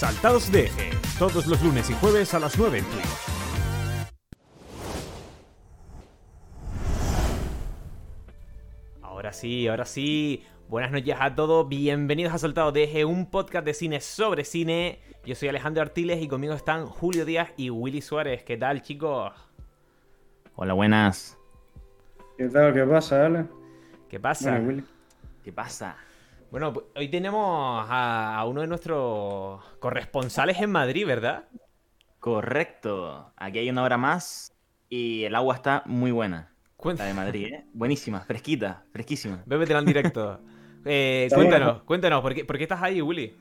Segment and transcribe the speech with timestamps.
[0.00, 3.04] Saltados de Eje, todos los lunes y jueves a las 9 en Twitch.
[9.02, 10.42] Ahora sí, ahora sí.
[10.70, 15.00] Buenas noches a todos, bienvenidos a Saltados de Eje, un podcast de cine sobre cine.
[15.26, 18.42] Yo soy Alejandro Artiles y conmigo están Julio Díaz y Willy Suárez.
[18.42, 19.34] ¿Qué tal, chicos?
[20.54, 21.36] Hola, buenas.
[22.38, 22.72] ¿Qué tal?
[22.72, 23.44] ¿Qué pasa, Ale?
[24.08, 24.52] ¿Qué pasa?
[24.52, 24.84] Bueno, Willy.
[25.44, 25.94] ¿Qué pasa?
[26.50, 31.48] Bueno, pues, hoy tenemos a, a uno de nuestros corresponsales en Madrid, ¿verdad?
[32.18, 33.32] Correcto.
[33.36, 34.52] Aquí hay una hora más
[34.88, 36.52] y el agua está muy buena.
[36.76, 37.64] Cuen- La de Madrid, ¿eh?
[37.72, 39.42] Buenísima, fresquita, fresquísima.
[39.46, 40.40] Bébetela en directo.
[40.82, 41.84] Eh, cuéntanos, bueno.
[41.84, 43.36] cuéntanos, ¿por qué, por qué estás ahí, Willy?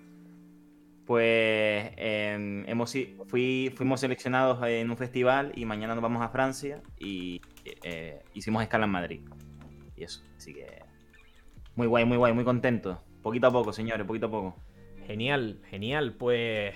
[1.06, 2.94] Pues em, hemos,
[3.28, 8.62] fui, fuimos seleccionados en un festival y mañana nos vamos a Francia y eh, hicimos
[8.62, 9.22] escala en Madrid.
[9.96, 10.82] Y eso, así que
[11.80, 13.02] muy guay, muy guay, muy contento.
[13.24, 14.56] Poquito a poco, señores, poquito a poco.
[15.08, 16.76] Genial, genial, pues...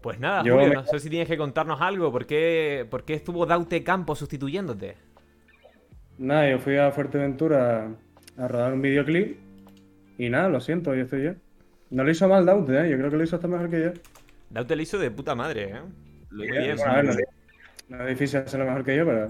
[0.00, 2.12] Pues nada, Yo Julio, me- no sé si tienes que contarnos algo.
[2.12, 4.96] ¿Por qué, por qué estuvo Daute Campo sustituyéndote?
[6.18, 7.88] Nada, yo fui a Fuerteventura
[8.38, 9.36] a rodar un videoclip
[10.16, 11.32] y nada, lo siento, yo estoy yo.
[11.90, 12.90] No lo hizo mal Daute, ¿eh?
[12.90, 13.92] Yo creo que lo hizo hasta mejor que yo.
[14.50, 15.80] Daute lo hizo de puta madre, ¿eh?
[16.30, 17.16] Lo hice bien, Bueno, a ver,
[17.88, 19.26] no es difícil hacerlo mejor que yo, pero...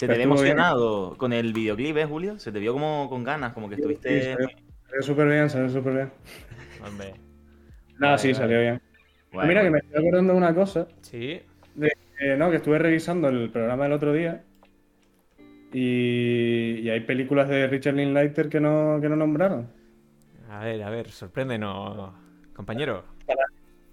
[0.00, 0.28] Se te ve bien.
[0.30, 2.38] emocionado con el videoclip, ¿eh, Julio?
[2.38, 4.32] Se te vio como con ganas, como que Sí, estuviste...
[4.34, 4.48] salió,
[4.88, 6.12] salió súper bien, salió súper bien.
[6.86, 7.14] Hombre.
[7.98, 8.34] Nada, Vale, sí, vale.
[8.34, 8.82] salió bien.
[9.46, 11.40] Mira que me estoy acordando de una cosa, Sí.
[11.80, 14.42] eh, no, que estuve revisando el programa del otro día
[15.72, 19.68] y, y hay películas de Richard Linklater que no, que no nombraron.
[20.50, 22.12] A ver, a ver, sorpréndenos,
[22.54, 23.04] compañero.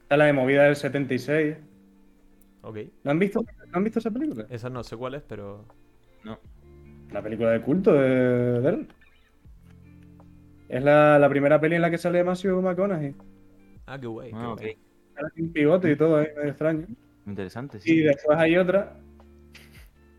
[0.02, 1.58] Está la de Movida del 76.
[2.62, 2.78] Ok.
[3.04, 4.48] ¿No han visto, ¿no han visto esa película?
[4.50, 5.66] Esa no sé cuál es, pero...
[6.24, 6.40] No.
[7.12, 8.88] La película de culto de, de él.
[10.70, 13.16] Es la, la primera peli en la que sale Matthew McConaughey.
[13.86, 14.32] Ah, qué guay.
[14.32, 14.60] qué Ah, ok.
[14.62, 14.78] guay.
[15.16, 16.86] Sale sin pivote y todo, es medio extraño.
[17.26, 18.00] Interesante, Y sí.
[18.02, 18.94] después hay otra.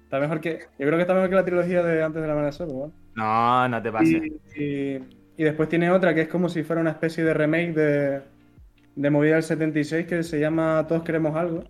[0.04, 0.60] Está mejor que.
[0.78, 2.92] Yo creo que está mejor que la trilogía de Antes del Amanecer, bueno.
[3.14, 4.22] No, no te pases.
[4.56, 7.72] Y, y- y después tiene otra que es como si fuera una especie de remake
[7.72, 8.22] de,
[8.96, 11.62] de Movida del 76 que se llama Todos queremos algo.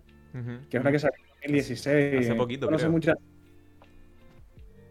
[0.69, 2.19] Que es una que salió en 2016.
[2.25, 2.91] Hace poquito, No sé creo.
[2.93, 3.15] muchas.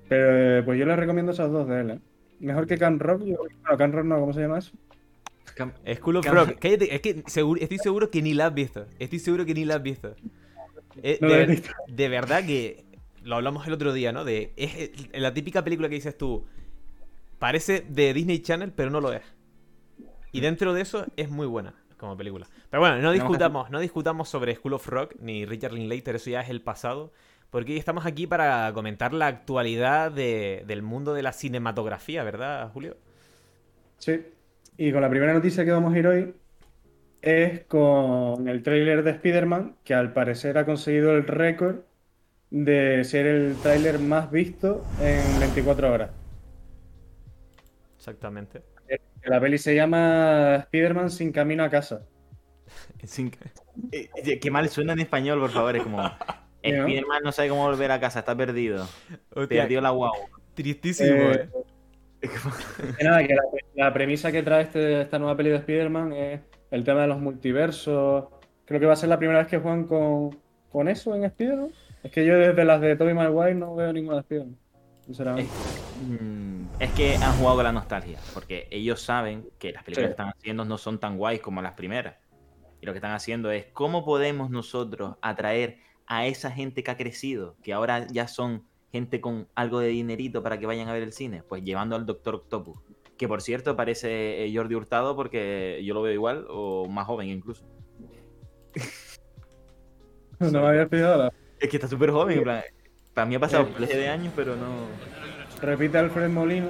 [0.09, 1.99] Pero eh, pues yo les recomiendo esas dos de él, ¿eh?
[2.41, 3.23] Mejor que Can Rock.
[3.25, 4.73] yo- Bueno, Can Rock no, ¿cómo se llama eso?
[5.57, 6.59] Cam- School of Cam- Rock.
[6.61, 8.87] Cállate, es que seguro- estoy seguro que ni la has visto.
[8.99, 10.15] Estoy seguro que ni la has visto.
[11.03, 11.71] Eh, No de, ver- visto.
[11.89, 12.85] de verdad que
[13.25, 14.25] lo hablamos el otro día, ¿no?
[14.25, 16.47] De es la típica película que dices tú.
[17.39, 19.23] Parece de Disney Channel, pero no lo es.
[20.33, 22.47] Y dentro de eso es muy buena como película.
[22.71, 26.41] Pero bueno, no discutamos, no discutamos sobre School of Rock ni Richard Linklater, eso ya
[26.41, 27.13] es el pasado.
[27.51, 32.71] Porque hoy estamos aquí para comentar la actualidad de- del mundo de la cinematografía, ¿verdad,
[32.73, 32.97] Julio?
[33.99, 34.21] Sí.
[34.77, 36.35] Y con la primera noticia que vamos a ir hoy
[37.23, 41.77] es con el tráiler de Spider-Man, que al parecer ha conseguido el récord
[42.51, 46.11] de ser el tráiler más visto en 24 horas.
[47.97, 48.63] Exactamente.
[49.25, 52.03] La peli se llama Spider-Man sin camino a casa.
[53.05, 53.33] Sin-
[53.93, 55.77] Eh, eh, Qué mal suena en español, por favor.
[55.77, 55.99] Es como.
[56.63, 58.87] Spiderman no sabe cómo volver a casa, está perdido.
[59.35, 60.13] Hostia, Perdió la guau.
[60.55, 61.49] tristísimo, Eh,
[62.23, 62.29] eh.
[62.99, 63.43] que nada, que la,
[63.75, 67.19] la premisa que trae este- esta nueva peli de Spider-Man es el tema de los
[67.21, 68.27] multiversos.
[68.65, 70.37] Creo que va a ser la primera vez que juegan con,
[70.71, 71.71] con eso en Spider-Man.
[72.03, 74.57] Es que yo desde las de Tobey Maguire no veo ninguna de Spider-Man.
[75.07, 75.51] Sinceramente.
[76.07, 80.09] Mm, Es que han jugado con la nostalgia, porque ellos saben que las películas Sí.
[80.09, 82.17] que están haciendo no son tan guays como las primeras.
[82.81, 86.97] Y lo que están haciendo es cómo podemos nosotros atraer a esa gente que ha
[86.97, 91.03] crecido, que ahora ya son gente con algo de dinerito para que vayan a ver
[91.03, 92.79] el cine, pues llevando al Doctor Octopus,
[93.19, 97.29] que por cierto parece eh, Jordi Hurtado porque yo lo veo igual o más joven
[97.29, 97.65] incluso.
[100.41, 101.17] No me había fijado.
[101.25, 102.63] la- Es que está súper joven, en plan,
[103.13, 104.87] para mí ha pasado miles de años, pero no...
[105.61, 106.69] Repite Alfred Molina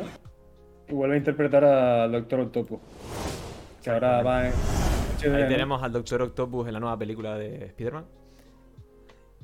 [0.89, 2.81] y vuelve a interpretar al Doctor Octopus.
[3.83, 4.55] Que ahora va en
[5.35, 8.07] Ahí tenemos al Doctor Octopus en la nueva película de Spider-Man.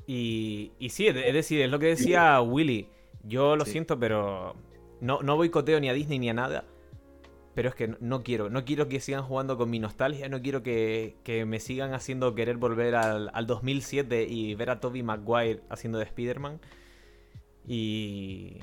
[0.07, 2.89] Y, y sí, es decir, es lo que decía Willy.
[3.23, 3.65] Yo lo Sí.
[3.65, 4.55] siento, pero
[5.01, 6.65] no, no boicoteo ni a Disney ni a nada.
[7.55, 10.63] Pero es que no, quiero, no quiero que sigan jugando con mi nostalgia, no quiero
[10.63, 15.61] que, que me sigan haciendo querer volver al, al 2007 y ver a Tobey Maguire
[15.69, 16.59] haciendo de Spider-Man.
[17.67, 18.59] Y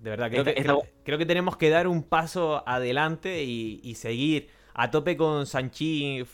[0.00, 3.94] de verdad, creo que, creo, creo que tenemos que dar un paso adelante y, y
[3.96, 4.48] seguir
[4.80, 6.24] a tope con Sanchi.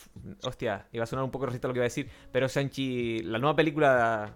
[0.42, 3.38] Hostia, iba a sonar un poco racista lo que iba a decir, pero Sanchi, la
[3.38, 4.34] nueva película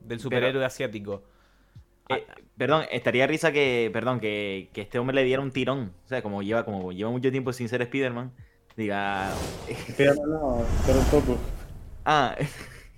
[0.00, 1.22] del superhéroe asiático.
[2.10, 2.26] Eh,
[2.56, 5.92] perdón, estaría risa que, perdón, que, que este hombre le diera un tirón.
[6.04, 8.30] O sea, como lleva, como lleva mucho tiempo sin ser Spider-Man,
[8.76, 9.32] diga.
[9.68, 11.38] Spider-Man no, pero un poco.
[12.04, 12.36] Ah,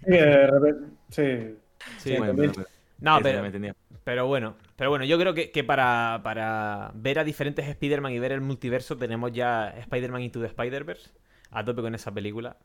[0.05, 1.57] Sí, de repente- sí.
[1.99, 2.67] Sí, bueno, pero-
[2.99, 3.75] No, pero, me.
[4.05, 8.19] Pero bueno, pero bueno, yo creo que, que para, para ver a diferentes Spider-Man y
[8.19, 11.11] ver el multiverso tenemos ya Spider-Man Into the Spider-Verse
[11.51, 12.57] a tope con esa película.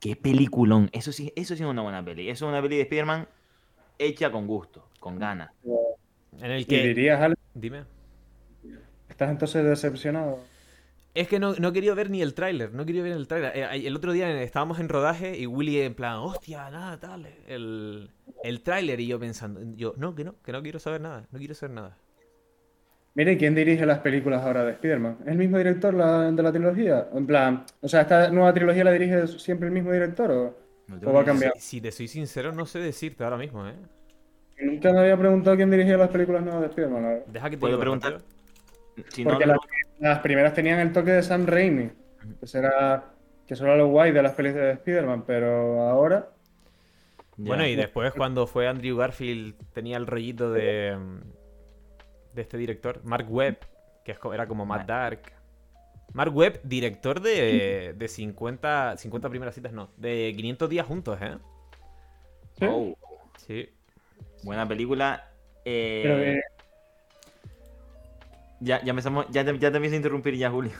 [0.00, 0.90] Qué peliculón.
[0.92, 2.28] Eso sí, eso sí es una buena peli.
[2.28, 3.28] Eso es una peli de Spider-Man
[3.98, 5.50] hecha con gusto, con ganas.
[6.40, 6.82] En el ¿Y que...
[6.88, 7.84] dirías, Ale, Dime.
[9.08, 10.40] estás entonces decepcionado?
[11.14, 13.28] Es que no, no he querido ver ni el tráiler, no he querido ver el
[13.28, 13.52] tráiler.
[13.54, 18.10] Eh, El otro día estábamos en rodaje y Willy en plan, hostia, nada, tal, el,
[18.42, 21.38] el tráiler y yo pensando, yo, no, que no, que no quiero saber nada, no
[21.38, 21.98] quiero saber nada.
[23.14, 25.18] Mire, ¿quién dirige las películas ahora de Spider-Man?
[25.26, 27.08] ¿Es el mismo director la- de la trilogía?
[27.12, 30.56] En plan, o sea, ¿esta nueva trilogía la dirige siempre el mismo director o,
[30.86, 31.52] No o va a cambiar?
[31.56, 33.74] Si, si te soy sincero, no sé decirte ahora mismo, ¿eh?
[34.62, 37.24] Nunca me había preguntado quién dirigía las películas nuevas de Spider-Man.
[37.26, 38.22] Deja que te ¿Puedo preguntar?
[39.08, 39.56] Si no, Porque no-
[40.10, 41.90] las primeras tenían el toque de Sam Raimi,
[42.40, 43.04] que será
[43.46, 46.28] que eso era lo guay de las películas de Spider-Man, pero ahora
[47.36, 47.48] Ya.
[47.48, 50.96] Bueno, y después cuando fue Andrew Garfield tenía el rollito de,
[52.34, 53.58] de este director, Mark Webb,
[54.04, 54.92] que era como Matt Vale.
[55.00, 55.32] Dark.
[56.12, 61.38] Mark Webb, director de, de 50, 50 primeras citas, no, de 500 días juntos, ¿eh?
[62.58, 62.66] ¿sí?
[62.68, 62.94] Oh,
[63.38, 63.70] Sí.
[64.44, 65.30] buena película.
[65.64, 66.40] Eh, Pero que-
[68.62, 70.72] ya, ya empezamos, ya te, ya te empiezo a interrumpir ya, Julio.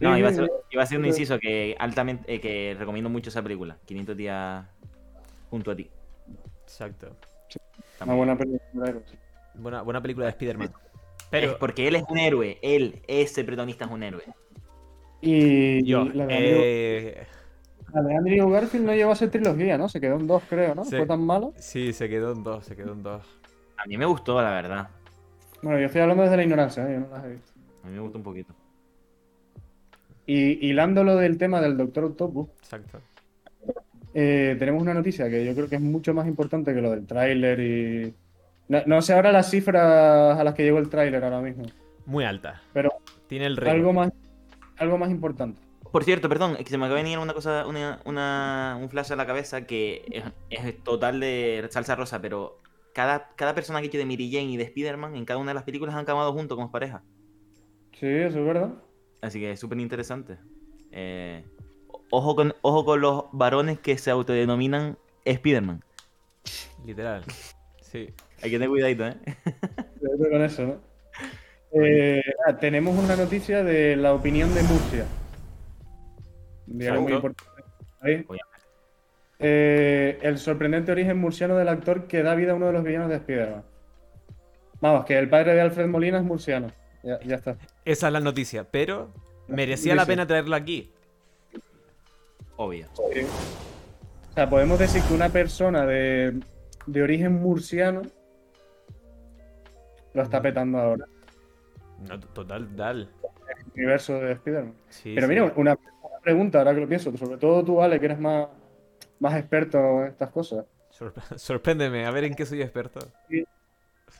[0.00, 3.30] No, iba a ser, iba a ser un inciso que altamente, eh, que recomiendo mucho
[3.30, 3.78] esa película.
[3.84, 4.64] 500 días
[5.50, 5.90] junto a ti.
[6.62, 7.16] Exacto.
[8.00, 8.94] Una buena película.
[9.54, 10.68] Buena, buena película de Spider-Man.
[10.68, 12.58] Es Pero porque él es un héroe.
[12.62, 14.22] Él, ese protagonista es un héroe.
[15.20, 17.26] Y yo, la de, Andrew, eh,
[17.92, 19.88] la de Andrew Garfield no llegó a ser trilogía, ¿no?
[19.88, 20.84] Se quedó en dos, creo, ¿no?
[20.84, 21.54] Fue tan malo.
[21.56, 23.26] sí, se quedó en dos, se quedó en dos.
[23.76, 24.90] A mí me gustó, la verdad.
[25.62, 26.94] Bueno, yo estoy hablando desde la ignorancia, ¿eh?
[26.94, 27.52] yo no las he visto.
[27.84, 28.54] A mí me gustó un poquito.
[30.26, 33.00] Y hilando lo del tema del Doctor Octopus, Exacto.
[34.14, 37.06] eh, tenemos una noticia que yo creo que es mucho más importante que lo del
[37.06, 38.14] tráiler y...
[38.68, 41.64] No, no sé ahora las cifras a las que llegó el tráiler ahora mismo,
[42.04, 42.60] Muy alta.
[42.74, 42.90] pero
[43.26, 43.74] Tiene el récord.
[43.76, 44.12] algo más,
[44.76, 45.58] algo más importante.
[45.90, 48.90] Por cierto, perdón, es que se me acaba de venir una cosa, una, una- un
[48.90, 52.58] flash a la cabeza que es, es total de salsa rosa, pero
[52.98, 55.94] cada, cada personaje de Mary Jane y de Spider-Man en cada una de las películas
[55.94, 57.04] han acabado juntos como pareja.
[57.92, 58.74] Sí, eso es verdad.
[59.20, 60.36] Así que es súper interesante.
[60.90, 61.44] Eh,
[62.10, 65.80] ojo, con, ojo con los varones que se autodenominan Spider-Man.
[66.84, 67.22] Literal.
[67.82, 68.08] Sí.
[68.42, 69.16] Hay que tener cuidadito, ¿eh?
[70.00, 70.80] Cuidado con eso, ¿no?
[71.80, 75.06] Eh, ah, tenemos una noticia de la opinión de Murcia.
[76.66, 77.62] Un diario muy importante.
[78.00, 78.26] Ahí.
[79.40, 83.08] Eh, el sorprendente origen murciano del actor que da vida a uno de los villanos
[83.08, 83.62] de Spider-Man.
[84.80, 86.68] Vamos, que el padre de Alfred Molina es murciano.
[87.02, 87.56] Ya, ya está.
[87.84, 89.12] Esa es la noticia, pero
[89.46, 90.92] merecía la pena traerlo aquí.
[92.56, 92.86] Obvio.
[92.96, 96.40] O sea, podemos decir que una persona de,
[96.86, 98.02] de origen murciano
[100.14, 101.06] lo está petando ahora.
[102.08, 103.08] No, total, dal.
[103.48, 104.74] El universo de Spider-Man.
[104.88, 105.32] Sí, Pero sí.
[105.32, 108.48] mira, una, una pregunta, ahora que lo pienso, sobre todo tú, Ale, que eres más,
[109.20, 110.66] más experto en estas cosas.
[110.90, 113.00] Sorpre- Sorpréndeme, a ver en qué soy experto.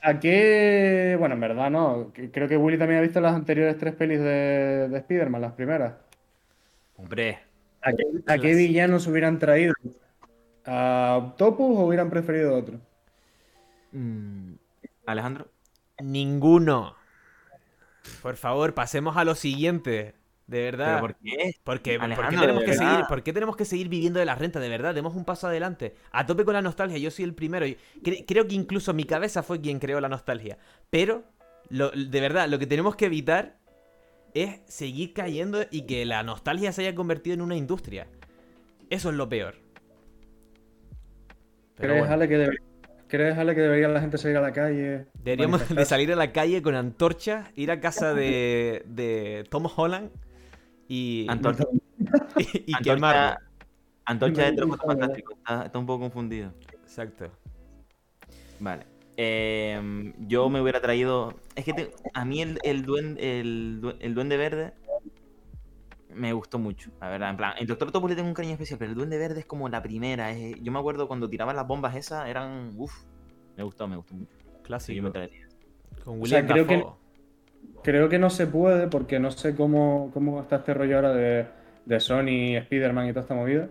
[0.02, 1.16] ¿A qué?
[1.18, 2.12] Bueno, en verdad no.
[2.32, 5.94] Creo que Willy también ha visto las anteriores tres pelis de, de Spider-Man, las primeras.
[6.96, 7.38] Hombre,
[7.82, 9.74] ¿A qué, a qué villanos hubieran traído?
[10.66, 12.80] ¿A Octopus o hubieran preferido otro?
[13.92, 14.54] mm,
[15.06, 15.52] Alejandro.
[16.00, 16.96] Ninguno.
[18.20, 20.17] Por favor, pasemos a lo siguiente.
[20.48, 20.86] De verdad.
[20.86, 21.54] ¿Pero por qué?
[21.62, 24.34] Porque, ¿por, qué Alejandro, tenemos que seguir, ¿Por qué tenemos que seguir viviendo de la
[24.34, 24.58] renta?
[24.58, 25.94] De verdad, demos un paso adelante.
[26.10, 27.66] A tope con la nostalgia, yo soy el primero.
[27.66, 30.58] cre- creo que incluso mi cabeza fue quien creó la nostalgia.
[30.90, 31.22] Pero,
[31.68, 33.58] lo- de verdad, lo que tenemos que evitar
[34.34, 38.08] es seguir cayendo y que la nostalgia se haya convertido en una industria.
[38.90, 39.56] Eso es lo peor.
[41.76, 42.58] Pero ¿Crees, bueno, Ale, que debe-
[43.08, 45.06] ¿Crees, Ale, que debería la gente salir a la calle?
[45.22, 50.10] deberíamos de salir a la calle con antorchas, ir a casa de, de Tom Holland
[50.88, 51.64] y, Antorcha,
[52.38, 53.38] y, y quemarlo.
[54.06, 54.68] Antorcha, de Tres.
[54.84, 55.36] Fantásticos.
[55.38, 56.52] Está, está un poco confundido.
[56.82, 57.30] Exacto.
[58.58, 58.86] Vale.
[59.16, 61.34] Em, yo me hubiera traído.
[61.54, 64.72] Es que te- a mí el, el, duende, el, due- el Duende Verde
[66.14, 67.30] me gustó mucho, la verdad.
[67.30, 69.46] En plan, el Doctor Octopus le tengo un cariño especial, pero el Duende Verde es
[69.46, 70.30] como la primera.
[70.32, 72.72] es- yo me acuerdo cuando tiraban las bombas esas, eran.
[72.76, 72.92] Uff,
[73.56, 74.32] me gustó, me gustó mucho.
[74.38, 74.96] Sí, Clásico.
[74.96, 75.46] yo me traería.
[76.04, 76.86] Con O sea, William creo que-.
[77.82, 81.46] Creo que no se puede porque no sé cómo, cómo está este rollo ahora de,
[81.86, 83.68] de Sony, Spider-Man y toda esta movida.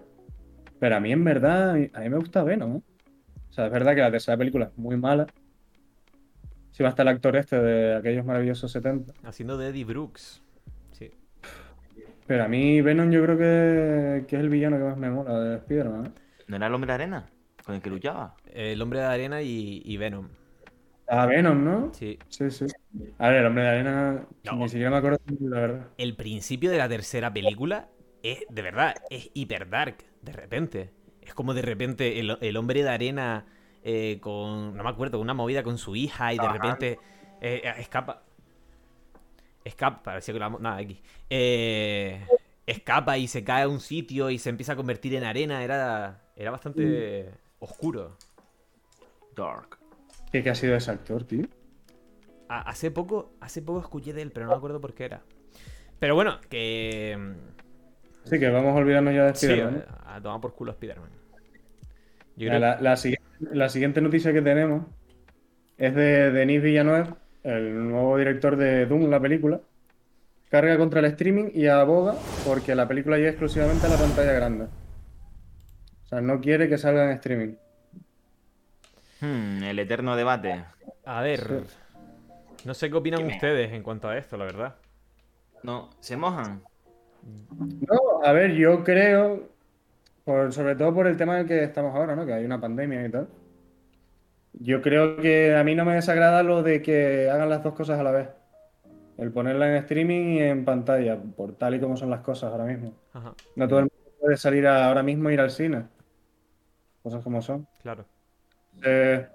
[0.80, 2.82] Pero a mí, en verdad, a mí, me gusta Venom, ¿eh?
[3.50, 5.28] O sea, es verdad que la tercera película es muy mala.
[6.72, 9.14] Si va a estar el actor este de aquellos maravillosos 70.
[9.24, 10.44] Haciendo de Eddie Brooks.
[10.92, 11.12] Sí.
[12.28, 15.40] Pero a mí Venom yo creo que, que es el villano que más me mola
[15.40, 16.06] de Spider-Man.
[16.06, 16.12] ¿eh?
[16.48, 17.26] ¿No era el hombre de arena?
[17.66, 18.36] Con el que luchaba.
[18.54, 20.28] El hombre de arena y, y Venom.
[21.10, 21.94] Ah, Venom, ¿no?
[21.94, 22.20] Sí.
[22.30, 22.66] Sí, sí.
[23.18, 24.56] A ver, el hombre de arena, No.
[24.56, 25.88] ni siquiera me acuerdo, la verdad.
[25.98, 27.90] El principio de la tercera película
[28.24, 30.92] es, de verdad, es hiper dark, de repente.
[31.22, 33.46] Es como de repente el, el hombre de arena
[33.84, 36.54] eh, con, no me acuerdo, una movida con su hija y de Ajá.
[36.54, 37.00] repente
[37.42, 38.24] eh, escapa.
[39.64, 40.50] Escapa, parecía que la...
[40.50, 41.02] Nada, aquí.
[41.30, 42.26] Eh,
[42.66, 45.64] escapa y se cae a un sitio y se empieza a convertir en arena.
[45.64, 48.18] Era, era bastante oscuro.
[49.36, 49.77] Dark.
[50.32, 51.48] ¿Qué, qué ha sido ese actor, tío?
[52.50, 55.22] A- hace poco, hace poco escuché de él, pero no me acuerdo por qué era.
[56.00, 57.18] Pero bueno, que...
[58.26, 59.86] Sí, que vamos a olvidarnos ya de Sí, Spider-Man.
[59.88, 60.12] ¿no?
[60.12, 61.10] a tomar por culo a Spider-Man.
[62.36, 64.86] Yo Mira, creo- La, la siguiente, la siguiente noticia que tenemos
[65.78, 69.62] es de Denis Villeneuve, el nuevo director de Doom, la película.
[70.50, 72.16] Carga contra el streaming y aboga
[72.46, 74.66] porque la película llega exclusivamente a la pantalla grande.
[74.66, 77.56] O sea, no quiere que salga en streaming.
[79.22, 80.64] Hmm, el eterno debate.
[81.06, 81.64] A ver,
[82.66, 84.76] no sé qué opinan ustedes en cuanto a esto, la verdad.
[85.64, 86.62] No, se mojan.
[87.60, 89.50] No, a ver, yo creo,
[90.24, 92.26] por, sobre todo por el tema en el que estamos ahora, ¿no?
[92.26, 93.28] Que hay una pandemia y tal.
[94.60, 98.00] Yo creo que a mí no me desagrada lo de que hagan las dos cosas
[98.00, 98.30] a la vez.
[99.18, 102.66] El ponerla en streaming y en pantalla, por tal y como son las cosas ahora
[102.66, 102.94] mismo.
[103.14, 105.86] Ajá, No todo el mundo puede salir a- ahora mismo e ir al cine.
[107.04, 107.68] Cosas como son.
[107.82, 108.06] claro.
[108.84, 109.28] Eh,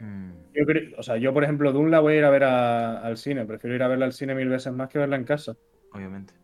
[0.00, 0.30] Hmm.
[0.54, 0.64] yo
[0.98, 3.44] o sea, yo por ejemplo, Dune la voy a ir a ver a- al cine.
[3.44, 5.56] Prefiero ir a verla al cine mil veces más que verla en casa.
[5.92, 6.34] Obviamente.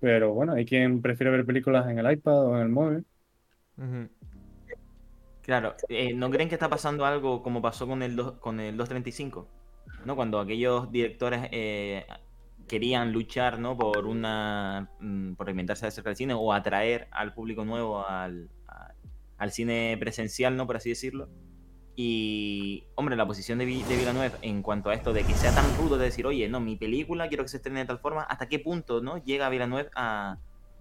[0.00, 3.06] Pero bueno, hay quien prefiere ver películas en el iPad o en el móvil.
[5.42, 8.76] Claro, eh, ¿no creen que está pasando algo como pasó con el, dos- con el
[8.76, 9.48] 235?
[10.04, 10.16] ¿No?
[10.16, 12.04] Cuando aquellos directores eh,
[12.66, 13.76] querían luchar, ¿no?
[13.76, 14.90] Por una.
[15.00, 18.50] mm, por reinventarse acerca del cine o atraer al público nuevo al,
[19.38, 20.66] al cine presencial, ¿no?
[20.66, 21.28] Por así decirlo.
[21.98, 25.64] Y, hombre, la posición de, de Villeneuve en cuanto a esto de que sea tan
[25.78, 28.48] rudo de decir, oye, no, mi película quiero que se estrene de tal forma, ¿hasta
[28.48, 29.16] qué punto, ¿no?
[29.24, 30.38] Llega Villeneuve a.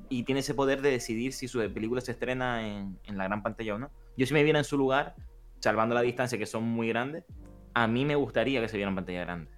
[0.10, 3.42] y tiene ese poder de decidir si su película se estrena en, en la gran
[3.42, 3.92] pantalla o no.
[4.18, 5.16] Yo si me viera en su lugar,
[5.60, 7.24] salvando la distancia que son muy grandes,
[7.74, 9.52] a mí me gustaría que se viera en pantalla grande.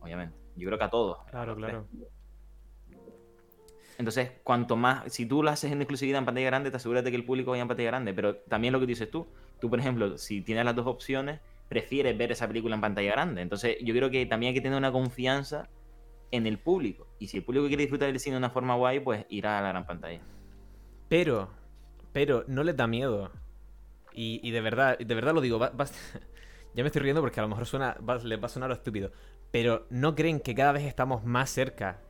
[0.00, 0.36] Obviamente.
[0.56, 1.18] Yo creo que a todos.
[1.30, 1.86] Claro, claro.
[3.98, 7.10] Entonces, cuanto más, si tú lo haces en exclusividad en pantalla grande, te aseguras de
[7.10, 8.14] que el público vaya en pantalla grande.
[8.14, 9.26] Pero también lo que dices tú,
[9.60, 13.42] tú, por ejemplo, si tienes las dos opciones, prefieres ver esa película en pantalla grande.
[13.42, 15.68] Entonces, yo creo que también hay que tener una confianza
[16.30, 17.06] en el público.
[17.18, 19.62] Y si el público quiere disfrutar del cine de una forma guay, pues irá a
[19.62, 20.20] la gran pantalla.
[21.08, 21.48] Pero,
[22.12, 23.30] pero, no les da miedo.
[24.12, 25.84] Y, y de verdad, de verdad lo digo, va- va-
[26.74, 28.74] ya me estoy riendo porque a lo mejor suena, va- les va a sonar lo
[28.74, 29.10] estúpido.
[29.50, 32.00] Pero ¿no creen que cada vez estamos más cerca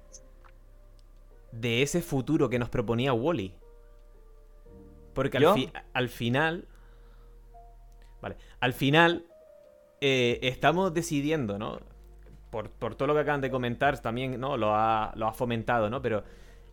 [1.52, 3.54] de ese futuro que nos proponía Wally?
[5.14, 5.54] Porque al, ¿Yo?
[5.54, 6.66] fi- al final...
[8.20, 9.26] Vale, al final
[10.00, 11.80] eh, estamos decidiendo, ¿no?
[12.50, 14.56] Por, por todo lo que acaban de comentar, también, ¿no?
[14.56, 16.00] Lo ha, lo ha fomentado, ¿no?
[16.02, 16.24] Pero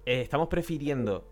[0.05, 1.31] eh, estamos prefiriendo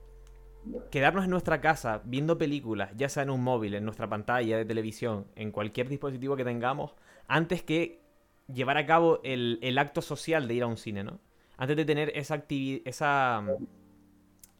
[0.91, 4.65] quedarnos en nuestra casa viendo películas, ya sea en un móvil, en nuestra pantalla de
[4.65, 6.93] televisión, en cualquier dispositivo que tengamos,
[7.27, 8.01] antes que
[8.47, 11.19] llevar a cabo el, el acto social de ir a un cine, ¿no?
[11.57, 13.43] Antes de tener esa activi- esa,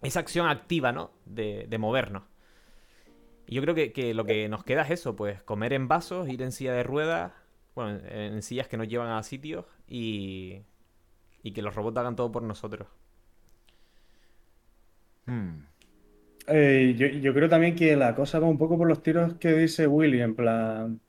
[0.01, 1.11] esa acción activa, ¿no?
[1.25, 2.23] De, de movernos.
[3.47, 6.29] Y yo creo que, que lo que nos queda es eso, pues comer en vasos,
[6.29, 7.33] ir en silla de ruedas,
[7.75, 10.61] bueno, en, en sillas que nos llevan a sitios y,
[11.43, 12.87] y que los robots hagan todo por nosotros.
[15.25, 15.65] Hmm.
[16.47, 19.53] Eh, yo, yo creo también que la cosa va un poco por los tiros que
[19.53, 20.99] dice Willy, en plan.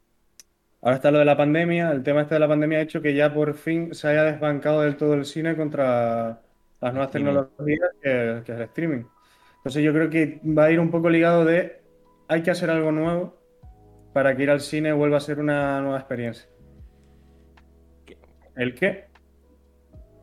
[0.81, 3.15] Ahora está lo de la pandemia, el tema este de la pandemia ha hecho que
[3.15, 6.43] ya por fin se haya desbancado del todo el cine contra
[6.81, 9.05] las nuevas tecnologías que, que es el streaming.
[9.59, 11.84] Entonces yo creo que va a ir un poco ligado de
[12.29, 13.37] hay que hacer algo nuevo
[14.13, 16.49] para que ir al cine vuelva a ser una nueva experiencia.
[18.57, 19.07] ¿El qué?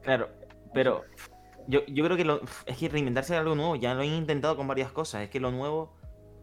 [0.01, 0.29] Claro,
[0.73, 1.03] pero
[1.67, 4.67] yo, yo creo que lo- es que reinventarse algo nuevo, ya lo han intentado con
[4.67, 5.23] varias cosas.
[5.23, 5.95] Es que lo nuevo,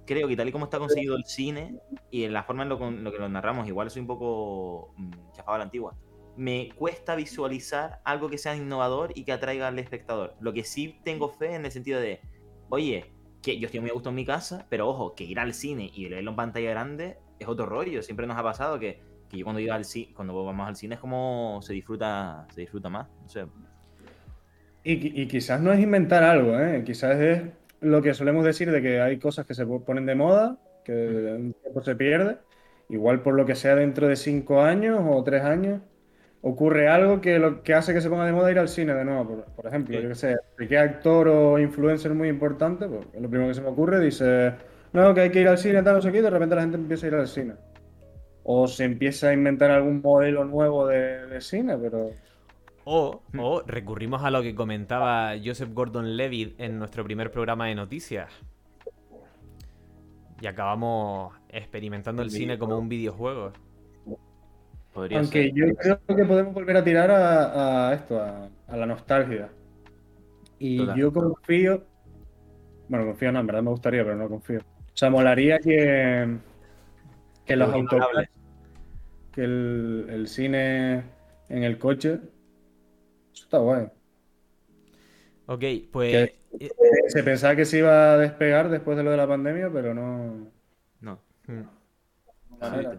[0.07, 3.03] creo que tal y como está conseguido el cine y en la forma en con-
[3.05, 5.97] lo que lo narramos, igual soy un poco mm, chafado a la antigua.
[6.37, 10.37] Me cuesta visualizar algo que sea innovador y que atraiga al espectador.
[10.41, 12.21] Lo que sí tengo fe en el sentido de,
[12.69, 15.55] oye, que yo estoy muy a gusto en mi casa, pero ojo, que ir al
[15.55, 18.03] cine y verlo en pantalla grande es otro rollo.
[18.03, 20.97] Siempre nos ha pasado que, que yo cuando iba al cine, cuando vamos al cine
[20.97, 23.09] es como se disfruta, se disfruta más.
[23.23, 23.47] No sé.
[24.85, 26.83] Y, y quizás no es inventar algo, ¿eh?
[26.85, 27.43] Quizás es
[27.81, 30.93] lo que solemos decir de que hay cosas que se po- ponen de moda, que
[30.93, 32.39] de un tiempo se pierde,
[32.89, 35.83] igual por lo que sea dentro de cinco años o tres años,
[36.43, 39.05] ocurre algo que lo que hace que se ponga de moda ir al cine de
[39.05, 39.27] nuevo.
[39.29, 40.03] Por, por ejemplo, Sí.
[40.03, 40.37] yo que sé,
[40.69, 44.55] qué actor o influencer muy importante, pues es lo primero que se me ocurre, dice,
[44.93, 46.63] no, que hay que ir al cine, tal, no sé qué, y de repente la
[46.63, 47.55] gente empieza a ir al cine.
[48.45, 52.11] O se empieza a inventar algún modelo nuevo de, de cine, pero...
[52.85, 53.41] O, Hmm.
[53.41, 58.33] o recurrimos a lo que comentaba Joseph Gordon-Levitt en nuestro primer programa de noticias.
[60.41, 63.53] Y acabamos experimentando el El cine como un videojuego.
[64.93, 65.53] Podría Aunque ser.
[65.55, 69.49] yo creo que podemos volver a tirar a, a esto, a, a la nostalgia.
[70.59, 70.97] Y Total.
[70.99, 71.85] yo confío,
[72.89, 74.59] bueno, confío no, en verdad me gustaría, pero no confío.
[74.61, 76.37] O sea, molaría que,
[77.45, 78.29] que los innovables.
[79.33, 81.05] que el, el cine
[81.49, 82.15] en el coche,
[83.33, 83.87] eso está guay.
[85.47, 86.13] Ok, pues...
[86.13, 86.71] Que- eh,
[87.09, 90.49] Se pensaba que se iba a despegar después de lo de la pandemia, pero no.
[91.01, 91.21] No.
[92.61, 92.99] manera.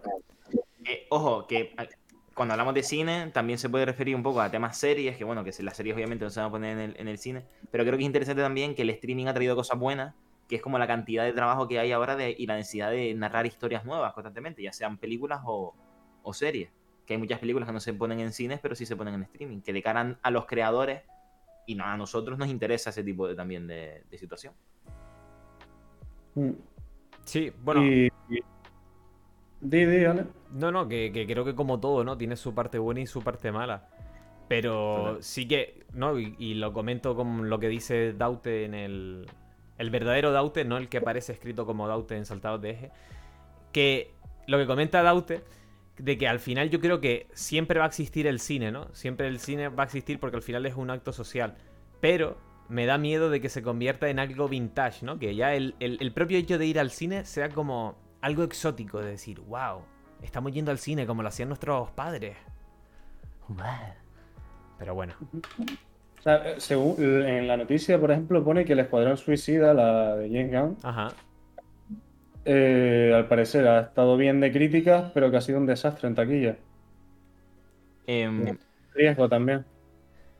[0.84, 1.88] Eh, ojo, que eh,
[2.34, 5.44] cuando hablamos de cine también se puede referir un poco a temas series, que bueno,
[5.44, 7.84] que las series obviamente no se van a poner en el, en el cine, pero
[7.84, 10.14] creo que es interesante también que el streaming ha traído cosas buenas,
[10.48, 13.14] que es como la cantidad de trabajo que hay ahora de, y la necesidad de
[13.14, 15.74] narrar historias nuevas constantemente, ya sean películas o,
[16.22, 16.70] o series.
[17.06, 19.22] Que hay muchas películas que no se ponen en cines, pero sí se ponen en
[19.24, 21.02] streaming, que de cara a los creadores
[21.66, 24.54] y no, a nosotros nos interesa ese tipo de, también de, de situación.
[26.34, 26.50] Mm.
[27.24, 28.42] Sí, bueno, Y, y-
[29.60, 30.24] Di, di, Ale.
[30.50, 32.16] no, no, que, que creo que como todo, ¿no?
[32.16, 33.88] Tiene su parte buena y su parte mala.
[34.48, 36.18] Pero sí que, ¿no?
[36.18, 39.26] Y, y lo comento con lo que dice Daute en el...
[39.78, 42.90] El verdadero Daute, no el que aparece escrito como Daute en Saltados de Eje.
[43.72, 44.12] Que
[44.46, 45.42] lo que comenta Daute,
[45.98, 48.88] de que al final yo creo que siempre va a existir el cine, ¿no?
[48.94, 51.56] Siempre el cine va a existir porque al final es un acto social.
[52.00, 52.36] Pero
[52.68, 55.18] me da miedo de que se convierta en algo vintage, ¿no?
[55.18, 59.00] Que ya el, el- el propio hecho de ir al cine sea como algo exótico,
[59.00, 59.82] de decir, wow,
[60.22, 62.36] estamos yendo al cine como lo hacían nuestros padres.
[64.78, 65.14] Pero bueno,
[66.18, 70.16] O sea, eh, según en la noticia, por ejemplo, pone que el Escuadrón Suicida, la
[70.16, 71.16] de James Gunn, ajá.
[72.44, 76.14] eh, al parecer ha estado bien de críticas, pero que ha sido un desastre en
[76.14, 76.56] taquilla.
[78.06, 78.58] Em,
[78.94, 79.64] Riesgo también.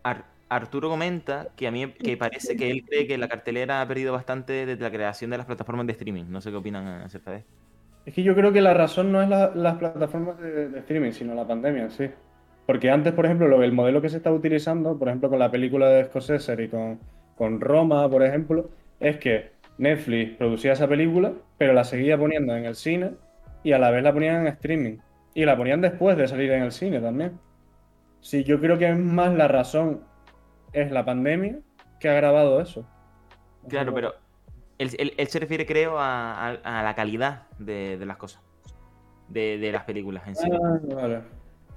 [0.03, 3.89] Ar- Arturo comenta que a mí que parece que él cree que la cartelera ha
[3.89, 6.25] perdido bastante desde la creación de las plataformas de streaming.
[6.29, 7.60] No sé qué opinan acerca de esto.
[8.05, 11.35] Es que yo creo que la razón no es la- las plataformas de, streaming, sino
[11.35, 12.11] la pandemia en sí.
[12.67, 15.51] Porque antes, por ejemplo, lo, el modelo que se estaba utilizando, por ejemplo, con la
[15.51, 17.01] película de Scorsese y con,
[17.37, 22.65] con Roma, por ejemplo, es que Netflix producía esa película, pero la seguía poniendo en
[22.65, 23.13] el cine
[23.63, 24.99] y a la vez la ponían en streaming.
[25.35, 27.39] Y la ponían después de salir en el cine también.
[28.21, 30.03] Sí, yo creo que es más la razón
[30.73, 31.59] es la pandemia
[31.99, 32.87] que ha grabado eso.
[33.69, 34.15] Claro, pero
[34.81, 38.43] él, él- él se refiere, creo, a, a- a la calidad de, de las cosas.
[39.29, 40.49] De, de las películas en sí.
[40.53, 41.23] Ah, vale.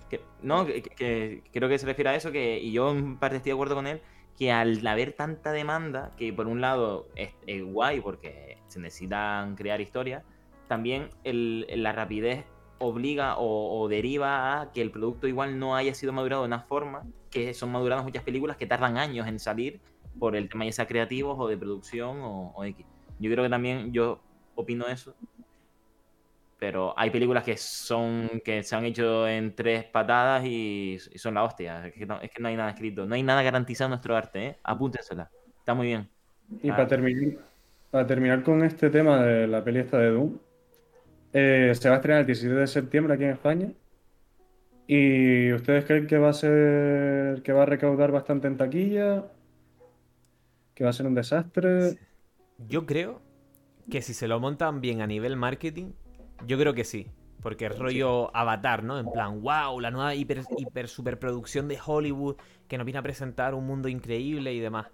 [0.10, 3.38] Que- no, que, que- creo que se refiere a eso, que, y yo en parte
[3.38, 4.02] estoy de acuerdo con él,
[4.38, 9.56] que al haber tanta demanda, que por un lado es, es guay porque se necesitan
[9.56, 10.24] crear historias,
[10.68, 12.46] también el- la rapidez
[12.80, 16.62] obliga o, o deriva a que el producto igual no haya sido madurado de una
[16.62, 19.80] forma que son maduradas muchas películas que tardan años en salir
[20.20, 22.86] por el tema ya sea creativos o de producción o, o X.
[23.24, 24.22] Yo creo que también yo
[24.56, 25.16] opino eso,
[26.60, 31.34] pero hay películas que son que se han hecho en tres patadas y, y son
[31.36, 31.88] la hostia.
[31.88, 34.16] Es que, no, es que no hay nada escrito, no hay nada garantizado en nuestro
[34.16, 34.60] arte, ¿eh?
[34.64, 35.30] Apúntensela.
[35.60, 36.10] Está muy bien.
[36.62, 36.76] Y Ah.
[36.78, 37.40] para terminar,
[37.92, 40.40] para terminar con este tema de la peli esta de Doom,
[41.34, 43.74] eh, se va a estrenar el 17 de septiembre aquí en España.
[44.88, 49.26] ¿Y ustedes creen que va a ser, que va a recaudar bastante en taquilla?
[50.76, 51.98] ¿Que va a ser un desastre?
[52.68, 53.22] Yo creo
[53.90, 55.94] que si se lo montan bien a nivel marketing,
[56.46, 57.12] yo creo que sí.
[57.42, 58.98] Porque es rollo Avatar, ¿no?
[59.00, 62.38] En plan, wow, la nueva hiper, hiper superproducción de Hollywood
[62.70, 64.88] que nos viene a presentar un mundo increíble y demás.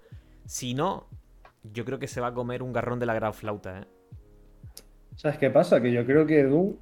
[0.46, 1.08] Si no,
[1.64, 3.88] yo creo que se va a comer un garrón de la gran flauta, ¿eh?
[5.16, 5.82] ¿Sabes qué pasa?
[5.82, 6.78] Que yo creo que Doom,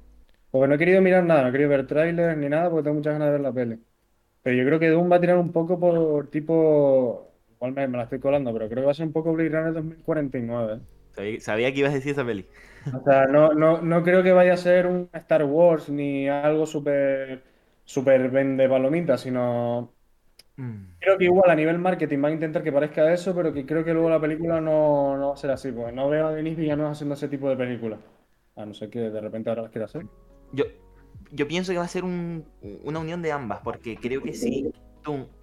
[0.50, 2.96] porque no he querido mirar nada, no he querido ver trailers ni nada porque tengo
[2.96, 3.84] muchas ganas de ver la peli.
[4.42, 7.27] Pero yo creo que Doom va a tirar un poco por tipo,
[7.58, 9.50] igual me, me la estoy colando, pero creo que va a ser un poco Blade
[9.50, 10.74] Runner 2049.
[10.76, 10.80] ¿eh?
[11.14, 12.46] Sabía, sabía que ibas a decir esa peli.
[12.90, 16.64] O sea, no, no, no creo que vaya a ser un Star Wars ni algo
[16.66, 17.44] súper
[17.84, 19.94] súper vende palomitas, sino
[21.00, 23.84] creo que igual a nivel marketing van a intentar que parezca eso, pero que creo
[23.84, 26.56] que luego la película no, no va a ser así, porque no veo a Denis
[26.56, 28.00] Villeneuve haciendo ese tipo de películas.
[28.56, 30.06] A no ser que de repente ahora las quiera hacer.
[30.52, 30.64] Yo,
[31.30, 32.46] yo pienso que va a ser un-
[32.84, 34.72] una unión de ambas, porque creo que si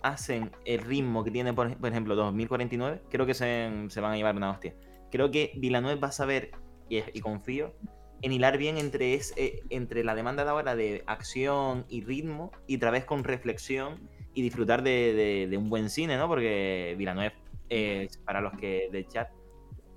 [0.01, 4.13] Hacen el ritmo que tiene, por, ej- por ejemplo, 2049, creo que se, se van
[4.13, 4.73] a llevar una hostia.
[5.11, 6.51] Creo que Villeneuve va a saber,
[6.89, 7.73] y, y confío,
[8.21, 12.51] en hilar bien entre, es, eh, entre la demanda de ahora de acción y ritmo
[12.67, 16.27] y otra vez con reflexión y disfrutar de, de- de un buen cine, ¿no?
[16.27, 17.33] Porque Villeneuve,
[17.69, 19.29] eh, para los que del chat,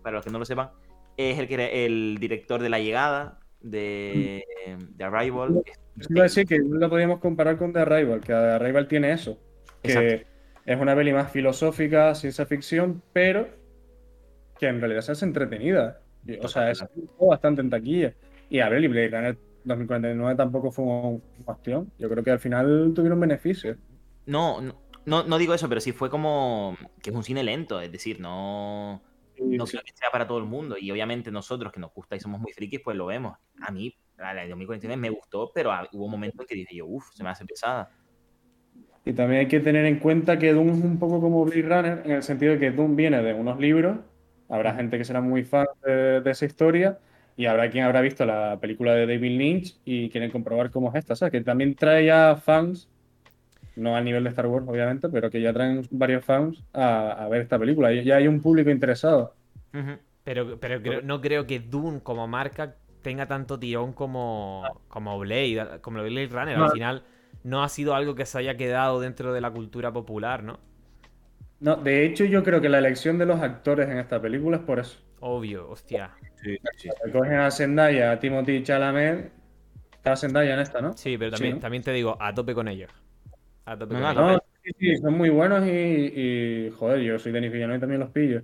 [0.02, 0.70] para los que no lo sepan,
[1.16, 4.44] es el, que, el director de La Llegada, de,
[4.90, 5.62] de Arrival.
[5.98, 8.86] Eso iba a decir que no lo podíamos comparar con The Arrival, que The Arrival
[8.86, 9.36] tiene eso.
[9.82, 10.28] Que Exacto.
[10.66, 13.48] es una peli más filosófica, ciencia ficción, pero
[14.58, 16.00] que en realidad se hace entretenida.
[16.42, 16.84] O sea, es
[17.20, 18.14] bastante en taquilla.
[18.50, 21.92] Y a ver, y Blade Runner 2049 tampoco fue un bastión.
[21.98, 23.76] Yo creo que al final tuvieron beneficios.
[24.26, 27.80] No, no, no, no digo eso, pero sí fue como que es un cine lento,
[27.80, 29.02] es decir, no,
[29.38, 30.76] no creo que sea para todo el mundo.
[30.78, 33.38] Y obviamente nosotros que nos gusta y somos muy frikis, pues lo vemos.
[33.60, 37.06] A mí, la de 2049 me gustó, pero hubo momentos en que dije yo, uff,
[37.14, 37.90] se me hace pesada.
[39.08, 42.02] Y también hay que tener en cuenta que Doom es un poco como Blade Runner,
[42.04, 43.96] en el sentido de que Doom viene de unos libros,
[44.50, 46.98] habrá gente que será muy fan de, de esa historia,
[47.34, 50.96] y habrá quien habrá visto la película de David Lynch y quieren comprobar cómo es
[50.96, 51.32] esta, ¿sabes?
[51.32, 52.90] Que también trae ya fans,
[53.76, 57.28] no al nivel de Star Wars, obviamente, pero que ya traen varios fans a, a
[57.28, 57.90] ver esta película.
[57.94, 59.34] Ya hay un público interesado.
[60.22, 65.78] Pero, pero creo- no creo que Dune como marca tenga tanto tirón como, como Blade,
[65.80, 66.58] como Blade Runner.
[66.58, 66.64] No.
[66.66, 67.02] Al final
[67.42, 70.60] no ha sido algo que se haya quedado dentro de la cultura popular, ¿no?
[71.60, 74.62] No, de hecho, yo creo que la elección de los actores en esta película es
[74.64, 74.98] por eso.
[75.20, 76.10] Obvio, hostia.
[77.12, 79.32] Cogen a Zendaya, a Timothy Chalamet,
[79.92, 80.92] está Zendaya en esta, ¿no?
[80.94, 81.60] Sí, pero Sí, también, ¿no?
[81.60, 82.90] también te digo, a tope con ellos.
[83.66, 84.32] A tope No, con no, ellos.
[84.32, 88.00] No, sí, sí, son muy buenos y, y, joder, yo soy Denis Villeneuve y también
[88.00, 88.42] los pillo.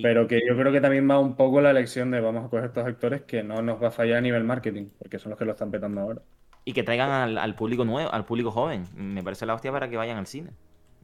[0.00, 2.66] Pero que yo creo que también va un poco la elección de vamos a coger
[2.66, 5.44] estos actores que no nos va a fallar a nivel marketing, porque son los que
[5.46, 6.22] lo están petando ahora.
[6.66, 8.84] Y que traigan al, al público nuevo, al público joven.
[8.94, 10.50] Me parece la hostia para que vayan al cine.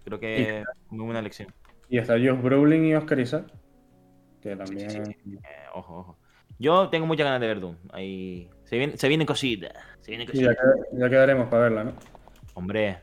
[0.05, 1.49] Creo que es muy buena elección.
[1.89, 3.47] Y está Josh Brolin y Oscar Isaac,
[4.43, 4.91] que también...
[4.91, 5.39] sí, sí.
[5.45, 6.19] Eh, ojo, ojo.
[6.59, 7.77] Yo tengo muchas ganas de ver Doom.
[7.93, 9.73] Ahí se viene, se viene cosita.
[10.01, 10.63] Se viene Sí, ya, cosita.
[10.63, 11.93] qued- ya quedaremos para verla, ¿no?
[12.55, 12.99] Hombre,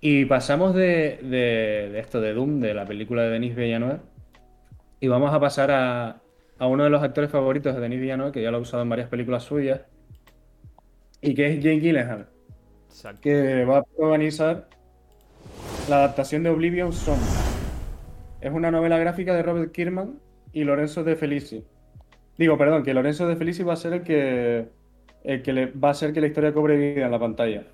[0.00, 4.00] Y pasamos de, de- de esto de Doom, de la película de Denis Villeneuve,
[5.00, 6.22] y vamos a pasar a,
[6.58, 8.88] a uno de los actores favoritos de Denis Villeneuve, que ya lo ha usado en
[8.88, 9.82] varias películas suyas,
[11.20, 12.28] y que es Jake Gyllenhaal,
[12.88, 13.20] Exacto.
[13.22, 14.68] que va a protagonizar
[15.88, 17.18] la adaptación de Oblivion Song.
[18.40, 20.20] Es una novela gráfica de Robert Kirkman
[20.52, 21.64] y Lorenzo de Felici.
[22.36, 24.68] Digo, perdón, que Lorenzo de Felici va a ser el que,
[25.24, 27.64] el que le, va a hacer que la historia cobre vida en la pantalla.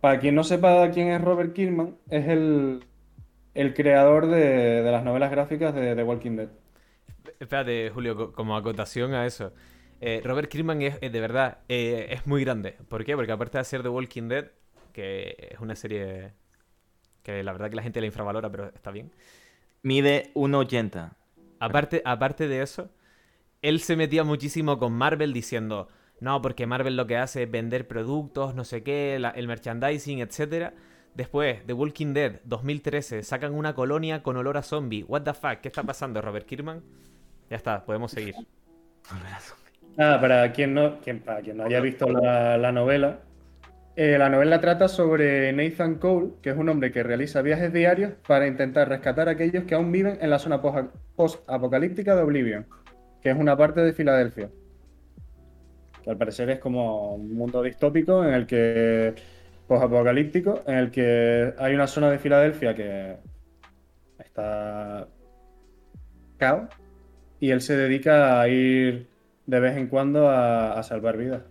[0.00, 2.84] Para quien no sepa quién es Robert Kirkman, es el,
[3.54, 6.48] el creador de, de las novelas gráficas de The Walking Dead.
[7.38, 9.52] Espérate, Julio, co- como acotación a eso.
[10.00, 12.76] Eh, Robert Kirkman es, es de verdad, eh, es muy grande.
[12.88, 13.16] ¿Por qué?
[13.16, 14.46] Porque aparte de hacer The Walking Dead,
[14.92, 16.32] que es una serie
[17.22, 19.12] que la verdad que la gente la infravalora, pero está bien.
[19.82, 21.16] mide 1,80.
[21.60, 22.90] Aparte, aparte de eso,
[23.62, 25.88] él se metía muchísimo con Marvel diciendo,
[26.20, 30.20] no, porque Marvel lo que hace es vender productos, no sé qué, la- el merchandising,
[30.20, 30.74] etcétera.
[31.14, 35.04] Después, The Walking Dead, 2013, sacan una colonia con olor a zombie.
[35.04, 36.82] What the fuck, ¿qué está pasando, Robert Kirkman?
[37.50, 38.34] Ya está, podemos seguir.
[39.98, 43.18] Nada, para quien no, quien, para quien no haya visto la, la novela,
[43.96, 48.12] eh, la novela trata sobre Nathan Cole, que es un hombre que realiza viajes diarios
[48.24, 52.66] para intentar rescatar a aquellos que aún viven en la zona post- post-apocalíptica de Oblivion,
[53.20, 54.48] que es una parte de Filadelfia.
[56.04, 59.16] Que al parecer es como un mundo distópico en el que
[59.66, 63.16] post-apocalíptico, en el que hay una zona de Filadelfia que
[64.20, 65.08] está
[66.36, 66.68] caos
[67.40, 69.07] y él se dedica a ir
[69.48, 71.42] de vez en cuando a, a salvar vidas.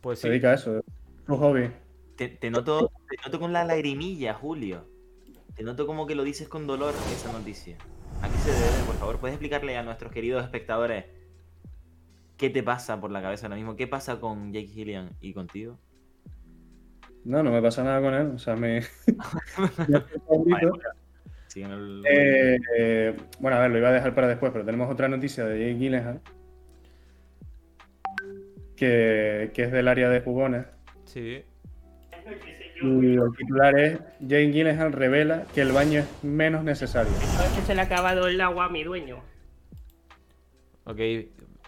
[0.00, 0.84] Pues Se sí, dedica a eso, es
[1.26, 1.70] su hobby.
[2.16, 4.88] Te, te noto, te noto con la lagrimilla, Julio.
[5.54, 7.76] Te noto como que lo dices con dolor esa noticia.
[8.22, 8.86] ¿A qué se debe?
[8.86, 11.04] Por favor, ¿puedes explicarle a nuestros queridos espectadores
[12.38, 13.76] qué te pasa por la cabeza ahora mismo?
[13.76, 15.78] ¿Qué pasa con Jake Gillian y contigo?
[17.24, 18.32] No, no me pasa nada con él.
[18.34, 18.80] O sea, me.
[21.54, 25.44] Eh, eh, bueno, a ver, lo iba a dejar para después, pero tenemos otra noticia
[25.44, 26.22] de Jake Gyllenhaal.
[28.82, 30.66] Que, que es del área de jugones.
[31.04, 31.44] sí.
[32.82, 37.12] Y el titular es: Jake Gyllenhaal revela que el baño es menos necesario.
[37.12, 39.22] Es que se le ha acabado el agua a mi dueño.
[40.82, 40.98] Ok,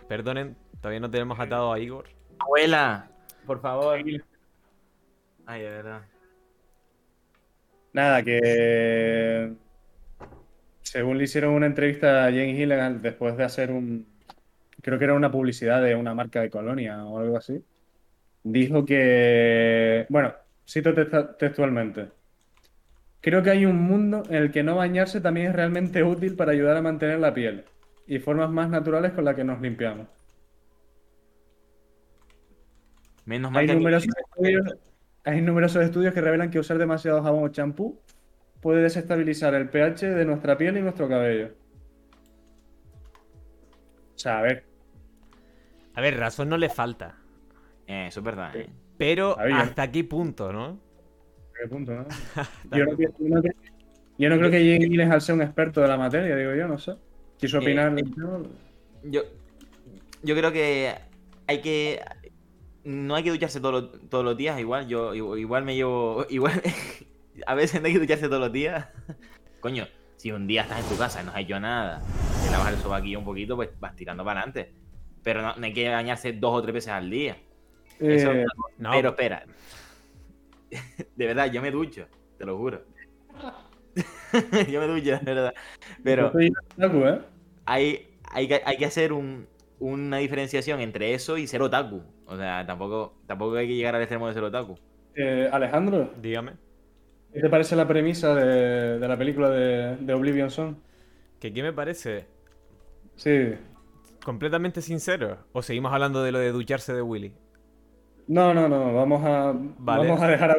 [0.09, 2.07] perdonen, todavía no tenemos atado a Igor.
[2.41, 3.09] Abuela,
[3.47, 3.97] por favor.
[5.47, 6.03] Ay, de verdad.
[7.93, 9.53] Nada, que
[10.83, 14.05] según le hicieron una entrevista a Jane Gilligan después de hacer un,
[14.85, 17.65] creo que era una publicidad de una marca de colonia o algo así,
[18.43, 20.35] dijo que, bueno,
[20.69, 20.93] cito
[21.39, 22.09] textualmente,
[23.23, 26.53] creo que hay un mundo en el que no bañarse también es realmente útil para
[26.53, 27.65] ayudar a mantener la piel
[28.07, 30.07] y formas más naturales con las que nos limpiamos.
[33.25, 34.77] Menos mal Hay que numerosos, estudios,
[35.25, 37.99] hay numerosos estudios que revelan que usar demasiado jabón o champú
[38.61, 41.53] puede desestabilizar el pH de nuestra piel y nuestro cabello.
[44.15, 44.74] O sea, a ver,
[45.95, 47.17] A ver, razón no le falta.
[47.87, 48.69] Eh, eso es verdad, ¿eh?
[48.97, 50.65] Pero hasta qué punto, ¿no?
[51.55, 52.07] ¿a qué punto, no?
[52.77, 53.55] Yo no, yo no creo-
[54.17, 56.79] yo no creo que Jane Gyllenhaal sea un experto de la materia, digo yo, no
[56.79, 56.95] sé.
[57.37, 57.99] Quiso Eh, opinar.
[57.99, 58.05] eh.
[59.05, 59.23] Yo,
[60.23, 60.95] yo creo que
[61.49, 62.01] hay que.
[62.85, 64.87] No hay que ducharse todos los, todos los días, igual.
[64.87, 66.25] Yo igual me llevo.
[66.31, 66.63] Igual.
[67.47, 68.87] a veces no hay que ducharse todos los días.
[69.61, 72.01] Coño, si un día estás en tu casa y no has hecho nada,
[72.45, 74.73] te lavas el sobaquillo un poquito, pues vas tirando para adelante.
[75.25, 77.37] Pero no, no hay que bañarse dos o tres veces al día.
[77.99, 78.45] Eso- Eh,
[78.79, 79.45] No, Pero espera.
[81.17, 82.07] De verdad, yo me ducho,
[82.39, 82.83] te lo juro.
[84.71, 85.55] yo me ducho, de verdad.
[86.03, 86.33] Pero.
[86.41, 87.21] ¿eh?
[87.67, 89.47] hay, hay, que, hay que hacer un-
[89.79, 92.03] una diferenciación entre eso y ser otaku.
[92.27, 94.79] O sea, tampoco, tampoco hay que llegar al extremo de ser otaku.
[95.15, 96.53] Eh, Alejandro, dígame.
[97.33, 100.77] ¿qué te parece la premisa de, de la película de, de Oblivion Song?
[101.41, 102.27] ¿Que qué me parece?
[103.17, 103.55] Sí.
[104.25, 105.39] ¿Completamente sincero?
[105.53, 107.35] ¿O seguimos hablando de lo de ducharse de Willy?
[108.27, 110.09] No, no, no, vamos a, Vale.
[110.09, 110.57] vamos a dejar a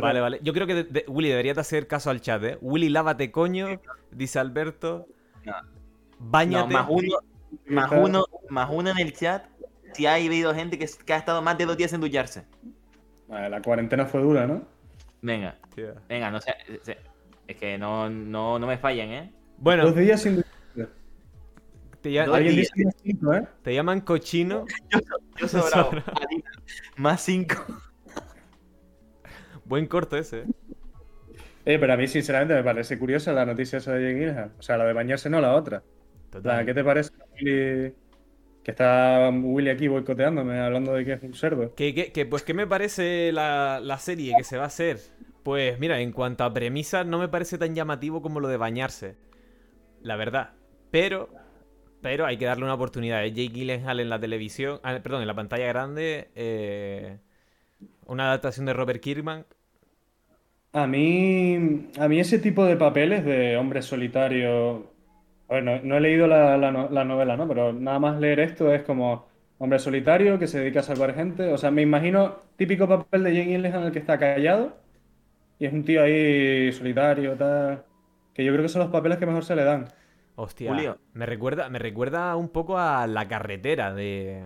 [0.00, 0.40] Vale, vale.
[0.42, 2.58] Yo creo que de- de- Willy deberías de hacer caso al chat, ¿eh?
[2.62, 3.68] Willy, lávate coño,
[4.10, 5.06] dice Alberto.
[5.44, 5.52] No.
[6.18, 6.72] Báñate.
[6.72, 7.16] No, más uno,
[7.66, 9.44] más uno, más uno en el chat.
[9.92, 12.44] Si ha habido gente que, que ha estado más de dos días sin ducharse.
[13.28, 14.62] Vale, la cuarentena fue dura, ¿no?
[15.20, 15.56] Venga,
[16.08, 16.54] venga, no sé.
[16.82, 16.98] sé-
[17.46, 19.32] Es que no, no, no me fallen, ¿eh?
[19.58, 20.53] Bueno, Dos días sin ducharse.
[22.12, 22.68] Te, ya- dos Alguien días.
[22.72, 23.48] dice más cinco, ¿eh?
[23.62, 24.66] te llaman cochino.
[25.40, 25.90] Yo sobrado.
[26.06, 26.50] Adina,
[26.96, 27.56] Más cinco.
[29.64, 30.40] Buen corto ese.
[30.40, 30.46] ¿eh?
[31.66, 34.50] Eh, pero a mí, sinceramente, me parece curiosa la noticia esa de Jake.
[34.58, 35.82] O sea, la de bañarse no, la otra.
[36.30, 36.58] Total.
[36.58, 37.94] La, ¿Qué te parece, Willy?
[38.62, 41.74] Que está Willy aquí boicoteándome, hablando de que es un cerdo.
[41.74, 45.00] ¿Qué, qué- qué- pues, ¿qué me parece la, la serie que se va a hacer?
[45.42, 49.16] Pues mira, en cuanto a premisas, no me parece tan llamativo como lo de bañarse.
[50.02, 50.54] La verdad.
[50.90, 51.30] Pero,
[52.04, 53.24] pero hay que darle una oportunidad.
[53.24, 56.30] Jake Gyllenhaal en la televisión, ah, perdón, en la pantalla grande.
[56.34, 57.18] eh,
[58.06, 59.46] una adaptación de Robert Kirkman.
[60.72, 64.92] A mí, a mí ese tipo de papeles de hombre solitario.
[65.48, 67.46] Ver, no, he leído la novela, ¿no?
[67.48, 71.52] Pero nada más leer esto es como hombre solitario que se dedica a salvar gente.
[71.52, 74.76] O sea, me imagino típico papel de Jake Gyllenhaal en el que está callado
[75.58, 77.84] y es un tío ahí solitario, tal.
[78.34, 79.88] Que yo creo que son los papeles que mejor se le dan.
[80.36, 80.98] Hostia, Julio.
[81.12, 84.44] me recuerda, me recuerda un poco a La Carretera de,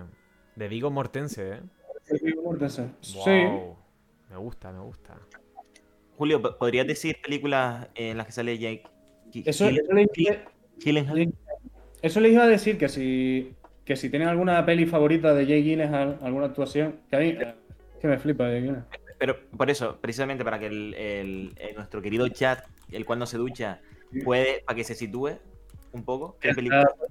[0.56, 1.60] de Viggo Mortensen, ¿eh?
[3.00, 3.18] Sí.
[3.18, 3.76] Wow.
[4.30, 5.14] Me gusta, me gusta.
[6.16, 8.82] Julio, ¿po- ¿podrías decir películas en las que sale Jake?
[9.46, 10.40] Eso, eso le dije-?
[12.02, 16.18] Eso iba a decir que si, que si tienen alguna peli favorita de Jake Gyllenhaal,
[16.22, 17.54] alguna actuación, que a mí eh,
[18.00, 18.86] que me flipa Jake Gyllenhaal.
[19.18, 23.26] Pero por eso, precisamente para que el, el- el- nuestro querido chat, el cual no
[23.26, 23.80] se ducha,
[24.24, 25.32] puede, para que se sitúe
[25.92, 26.36] un poco.
[26.40, 26.82] ¿Qué película?
[26.82, 27.04] Está,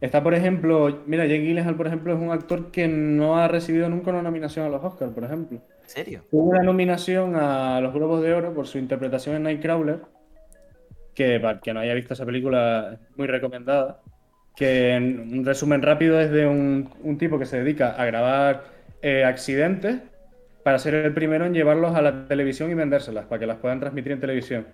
[0.00, 3.88] está, por ejemplo, mira, Jake Gyllenhaal, por ejemplo, es un actor que no ha recibido
[3.88, 5.60] nunca una nominación a los Oscars, por ejemplo.
[5.82, 6.24] ¿En serio?
[6.30, 10.00] Tuvo una nominación a los Globos de Oro por su interpretación en Nightcrawler,
[11.14, 14.02] que para el que no haya visto esa película es muy recomendada,
[14.54, 18.64] que en un resumen rápido es de un, un tipo que se dedica a grabar
[19.02, 20.00] eh, accidentes
[20.64, 23.78] para ser el primero en llevarlos a la televisión y vendérselas, para que las puedan
[23.78, 24.66] transmitir en televisión.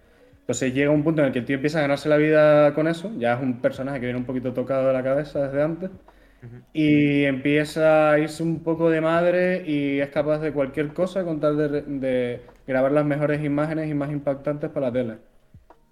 [0.42, 2.88] Entonces llega un punto en el que el tío empieza a ganarse la vida con
[2.88, 5.90] eso, ya es un personaje que viene un poquito tocado de la cabeza desde antes,
[6.72, 11.38] y empieza a irse un poco de madre y es capaz de cualquier cosa con
[11.40, 15.18] tal de, de grabar las mejores imágenes y más impactantes para la tele.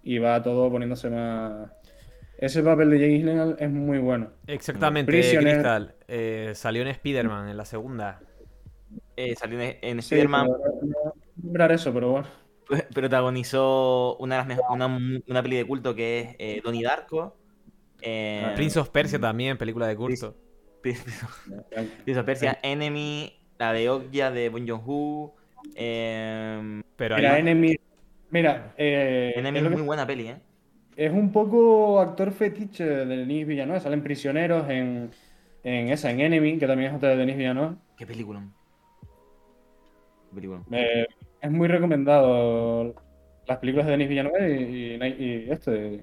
[0.02, 1.70] Y va todo poniéndose más...
[2.38, 4.28] Ese papel de Jake Gyllenhaal es muy bueno.
[4.46, 5.12] Exactamente.
[5.12, 5.94] Crystal.
[6.08, 8.18] Eh, salió en Spider-Man en la segunda.
[9.14, 10.48] Eh, salió en, en Sí, Spider-Man,
[11.70, 12.26] eso, pero bueno.
[12.94, 14.86] protagonizó una, de las una,
[15.26, 17.36] una peli de culto que es eh, Donnie Darko.
[18.00, 20.36] eh, Prince of Persia también, película de culto.
[20.82, 21.02] Prince
[22.20, 25.34] of Persia, Enemy, la de Okja de Bon Joon-ho.
[25.74, 27.76] eh, Pero Mira, Enemy...
[28.30, 30.40] Mira, eh, Enemy es, es muy buena peli, ¿eh?
[30.96, 33.80] es un poco actor fetiche de Denis Villeneuve.
[33.80, 35.10] Salen prisioneros en,
[35.64, 37.76] en esa, en Enemy, que también es otra de Denis Villeneuve.
[37.96, 38.42] Qué película.
[40.28, 40.62] Qué película.
[40.70, 41.06] Eh,
[41.40, 42.94] es muy recomendado
[43.46, 46.02] las películas de Denis Villeneuve y, y, y esto, y,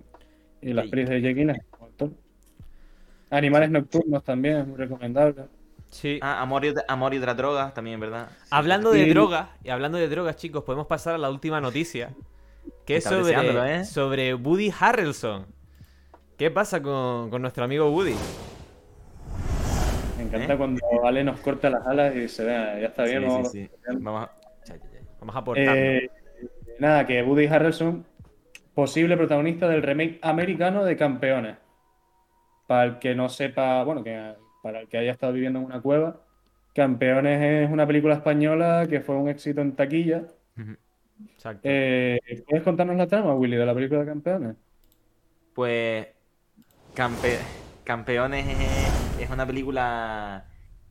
[0.62, 0.92] y las Sí.
[0.92, 2.10] pelis de como actor.
[3.30, 5.44] Animales nocturnos también es muy recomendable.
[5.90, 6.20] sí.
[6.22, 8.30] Ah, Amor y, otra- Amor y otras drogas también, ¿verdad?
[8.44, 9.10] Sí, Hablando de Sí.
[9.10, 12.10] drogas, y hablando de drogas, chicos, podemos pasar a la última noticia.
[12.86, 13.86] Que es sobre, ¿eh?
[13.86, 15.46] sobre Woody Harrelson.
[16.38, 18.16] ¿Qué pasa con, con nuestro amigo Woody?
[20.18, 20.58] Me encanta ¿Eh?
[20.58, 23.22] cuando Ale nos corta las alas y se vea, ya está bien.
[23.24, 23.96] Sí, vamos- sí, sí.
[24.00, 24.32] Vamos a...
[25.28, 25.78] Vamos a aportar.
[25.78, 26.10] Eh,
[26.80, 28.06] nada, que Woody Harrelson,
[28.74, 31.58] posible protagonista del remake americano de Campeones.
[32.66, 35.82] Para el que no sepa, bueno, que para el que haya estado viviendo en una
[35.82, 36.22] cueva,
[36.74, 40.24] Campeones es una película española que fue un éxito en taquilla.
[41.34, 41.62] Exacto.
[41.64, 44.56] Eh, ¿Puedes contarnos la trama, Willy, de la película de Campeones?
[45.54, 46.08] Pues
[46.96, 47.40] Campe-
[47.84, 50.46] Campeones es, es una película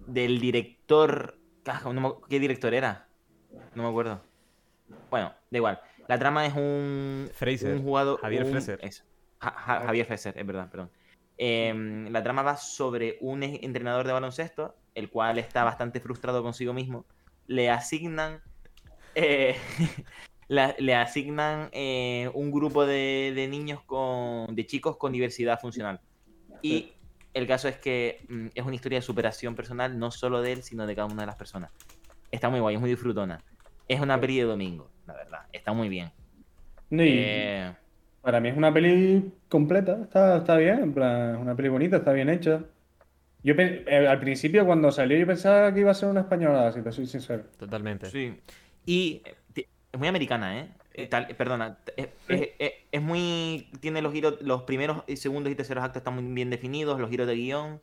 [0.06, 1.38] del director...
[1.66, 1.80] ah,
[2.28, 3.06] ¿Qué director era?
[3.74, 4.20] No me acuerdo.
[5.10, 5.80] Bueno, da igual.
[6.08, 8.20] La trama es un, Fraser, un jugador...
[8.20, 8.78] Javier un- Fraser.
[8.82, 9.04] eso.
[9.40, 10.90] Ja- Ja- Javier Fraser, es verdad, perdón.
[11.38, 16.72] Em, la trama va sobre un entrenador de baloncesto, el cual está bastante frustrado consigo
[16.72, 17.04] mismo.
[17.46, 18.40] Le asignan...
[19.14, 19.56] eh,
[20.48, 24.54] la- le asignan eh, un grupo de, de niños con.
[24.54, 26.00] de chicos con diversidad funcional.
[26.62, 26.92] Y
[27.34, 30.62] el caso es que mm, es una historia de superación personal, no solo de él,
[30.62, 31.70] sino de cada una de las personas.
[32.30, 33.42] Está muy guay, es muy disfrutona.
[33.88, 35.40] Es una peli de domingo, la verdad.
[35.52, 36.10] Está muy bien.
[36.90, 37.72] Y Eh,
[38.22, 41.98] para mí es una peli completa, está, está bien, en plan, es una peli bonita,
[41.98, 42.62] está bien hecha.
[43.42, 46.82] Yo eh, al principio cuando salió yo pensaba que iba a ser una española, si
[46.82, 47.44] te soy sincero.
[47.58, 48.10] Totalmente.
[48.10, 48.40] sí.
[48.84, 49.22] Y
[49.92, 50.68] Es muy americana, ¿eh?
[50.94, 53.70] Eh, tal- perdona, es, es- es- es muy.
[53.80, 57.08] Tiene los giros, los primeros, y segundos y terceros actos están muy bien definidos, los
[57.08, 57.80] giros de guion,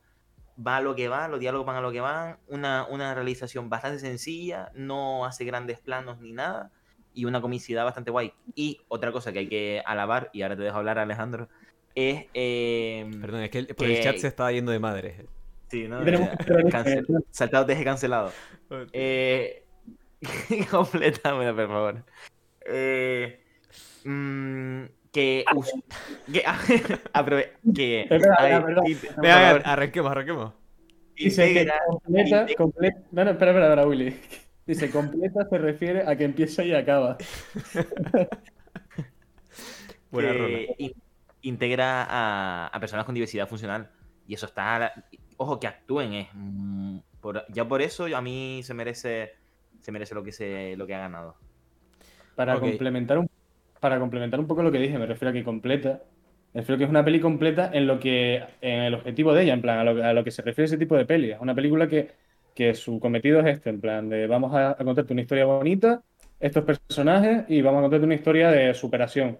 [0.56, 3.68] va a lo que va, los diálogos van a lo que van, una, una realización
[3.68, 6.70] bastante sencilla, no hace grandes planos ni nada,
[7.12, 8.32] y una comicidad bastante guay.
[8.54, 11.48] Y otra cosa que hay que alabar, y ahora te dejo hablar, Alejandro,
[11.94, 12.26] es.
[12.34, 15.26] eh, Perdón, es que el, por el chat se estaba yendo de madre.
[15.70, 16.04] Sí, ¿no?
[16.70, 18.32] Cancel- saltado desde cancelado.
[18.92, 19.64] Eh,
[20.70, 22.04] completamente, por favor.
[22.66, 23.44] Eh,
[24.04, 25.44] mm, que,
[27.74, 30.52] que, Espera, arranquemos, arranquemos.
[31.16, 31.70] Dice que
[32.56, 32.98] completa.
[33.12, 34.20] No, no, espera, espera, espera, Willy.
[34.66, 37.16] Dice completa se refiere a que empieza y acaba.
[40.10, 40.94] Buena que in-
[41.42, 43.90] integra a, a personas con diversidad funcional.
[44.26, 44.94] Y eso está.
[45.36, 46.14] Ojo, que actúen.
[46.14, 46.28] Es,
[47.20, 49.32] por- ya por eso a mí se merece.
[49.80, 51.36] Se merece lo que se, lo que ha ganado.
[52.34, 53.28] Para complementar un,
[53.84, 56.02] para complementar un poco lo que dije, me refiero a que completa.
[56.54, 59.42] Me refiero a que es una peli completa en lo que, en el objetivo de
[59.44, 61.30] ella, en plan, a lo, a lo que se refiere ese tipo de peli.
[61.32, 62.12] Es una película que,
[62.54, 66.02] que su cometido es este, en plan, de vamos a, a contarte una historia bonita,
[66.40, 69.38] estos personajes, y vamos a contarte una historia de superación.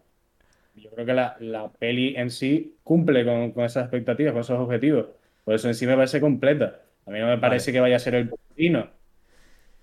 [0.75, 4.59] Yo creo que la, la peli en sí cumple con, con esas expectativas, con esos
[4.61, 5.07] objetivos.
[5.45, 6.83] Por eso en sí me parece completa.
[7.07, 8.91] A mí no me parece que vaya a ser el destino.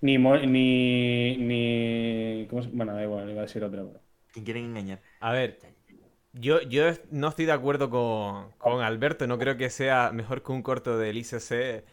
[0.01, 2.47] Ni, ni, ni...
[2.49, 3.83] ¿cómo se- Bueno, da igual, iba a decir otra.
[3.83, 5.01] pero- ¿Quién quieren engañar?
[5.19, 5.59] A ver,
[6.33, 10.51] yo, yo no estoy de acuerdo con, con Alberto, no creo que sea mejor que
[10.51, 11.83] un corto del ICC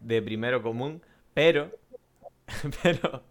[0.00, 1.02] de primero común,
[1.34, 1.72] pero,
[2.82, 3.24] pero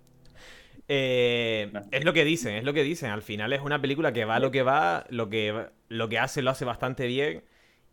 [0.87, 3.11] eh, es lo que dicen, es lo que dicen.
[3.11, 6.19] Al final es una película que va a lo que va, lo que, lo que
[6.19, 7.43] hace lo hace bastante bien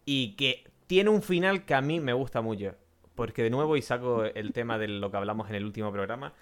[0.07, 2.75] y que tiene un final que a mí me gusta mucho.
[3.15, 6.35] Porque de nuevo, y saco el tema de lo que hablamos en el último programa,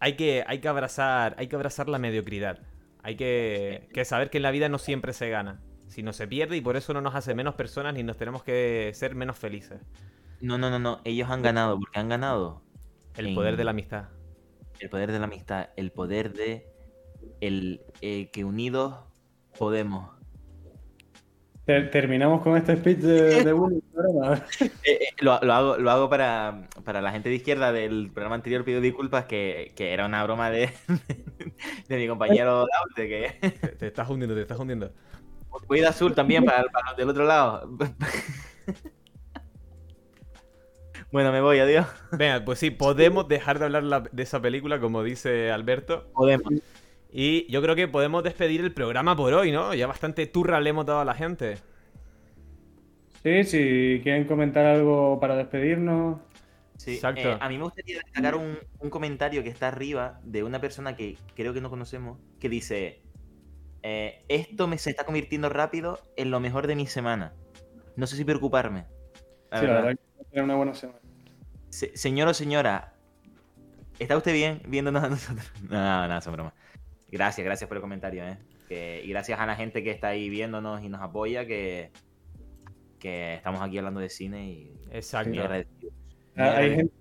[0.00, 2.60] hay que, hay que, abrazar, hay que abrazar la mediocridad.
[3.06, 6.56] Hay que, que saber que en la vida no siempre se gana, sino se pierde
[6.56, 9.80] y por eso no nos hace menos personas ni nos tenemos que ser menos felices.
[10.40, 11.00] No, no, no, no.
[11.04, 11.78] Ellos han ganado.
[11.78, 12.62] porque han ganado?
[13.16, 14.08] El En- poder de la amistad.
[14.80, 15.68] El poder de la amistad.
[15.76, 16.66] El poder de.
[17.40, 18.96] El eh, que unidos
[19.56, 20.10] podemos.
[21.66, 23.82] Ter- Terminamos con este speech de, de Willy.
[23.92, 24.36] programa.
[24.60, 28.36] Eh, eh, lo, lo hago, lo hago para, para la gente de izquierda del programa
[28.36, 28.64] anterior.
[28.64, 30.70] Pido disculpas que, que era una broma de,
[31.88, 33.08] de mi compañero Daute.
[33.08, 34.92] Que Te, estás hundiendo, te estás hundiendo.
[35.68, 37.68] de azul también para, para los del otro lado.
[41.12, 41.86] Bueno, me voy, adiós.
[42.12, 46.10] Venga, pues sí, podemos dejar de hablar la- de esa película, como dice Alberto.
[46.12, 46.52] Podemos.
[47.18, 49.72] Y yo creo que podemos despedir el programa por hoy, ¿no?
[49.72, 51.56] Ya bastante turra le hemos dado a la gente.
[53.22, 56.20] Sí, si quieren comentar algo para despedirnos.
[56.76, 57.22] Sí, Exacto.
[57.22, 60.94] eh, a mí me gustaría destacar un, un comentario que está arriba de una persona
[60.94, 63.00] que creo que no conocemos, que dice,
[63.82, 67.32] eh, esto me se está convirtiendo rápido en lo mejor de mi semana.
[67.96, 68.84] No sé si preocuparme.
[69.50, 69.96] La sí, la verdad.
[70.30, 70.98] que una buena semana.
[71.70, 72.92] Se- señor o señora,
[73.98, 75.50] ¿está usted bien viéndonos a nosotros?
[75.70, 76.52] No, no, son bromas.
[77.10, 78.38] Gracias, gracias por el comentario, ¿eh?
[78.68, 81.90] Que- y gracias a la gente que está ahí viéndonos y nos apoya, que,
[82.98, 85.30] que estamos aquí hablando de cine y Exacto.
[85.30, 85.38] muy.
[85.38, 85.64] Muy
[86.36, 86.92] Hay gente,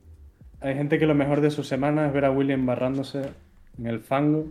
[0.61, 3.21] hay gente que lo mejor de su semana es ver a Willy embarrándose
[3.77, 4.49] en el fango.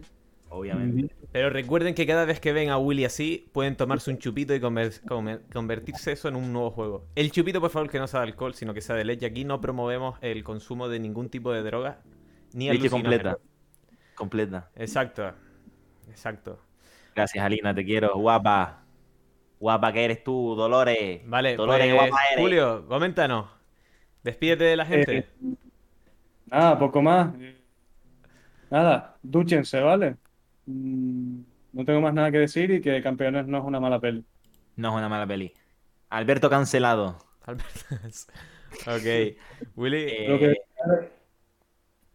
[0.50, 1.12] Obviamente.
[1.32, 4.60] Pero recuerden que cada vez que ven a Willy así, pueden tomarse un chupito y
[4.60, 7.06] conver- convertirse eso en un nuevo juego.
[7.16, 9.26] El chupito, por favor, que no sea de alcohol, sino que sea de leche.
[9.26, 12.02] Aquí no promovemos el consumo de ningún tipo de droga.
[12.52, 13.38] Ni Leche completa.
[14.14, 14.70] Completa.
[14.76, 15.32] Exacto.
[16.08, 16.60] Exacto.
[17.14, 18.14] Gracias, Alina, te quiero.
[18.16, 18.82] Guapa.
[19.60, 21.22] Guapa que eres tú, Dolores.
[21.26, 22.42] Vale, Dolores, pues, guapa eres.
[22.42, 23.46] Julio, coméntanos.
[24.22, 25.18] Despídete de la gente.
[25.18, 25.26] Eh,
[26.46, 27.34] Nada, poco más.
[28.70, 30.16] Nada, dúchense, ¿vale?
[30.66, 31.40] Mm,
[31.72, 34.24] No tengo más nada que decir y que Campeones no es una mala peli.
[34.76, 35.52] No es una mala peli.
[36.10, 37.18] Alberto cancelado.
[37.44, 37.72] Alberto.
[38.86, 39.36] ok.
[39.76, 40.04] Willy.
[40.08, 40.54] Eh,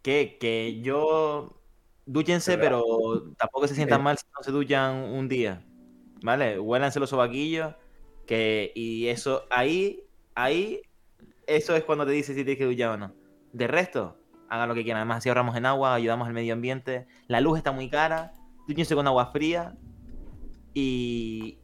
[0.01, 1.58] que, que yo.
[2.11, 2.83] Dúchense, pero
[3.37, 5.63] tampoco se sientan mal si no se duchan un día.
[6.23, 6.59] ¿Vale?
[6.59, 7.75] Huélanse los sobaquillos.
[8.25, 10.01] Que, y eso, ahí,
[10.33, 10.81] ahí,
[11.45, 13.13] eso es cuando te dice si tienes que duchar o no.
[13.53, 14.17] De resto,
[14.49, 15.01] hagan lo que quieran.
[15.01, 17.05] Además, así ahorramos en agua, ayudamos al medio ambiente.
[17.27, 18.33] La luz está muy cara.
[18.67, 19.77] Dúchense con agua fría.
[20.73, 21.59] Y,